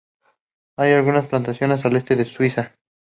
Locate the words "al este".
1.85-2.15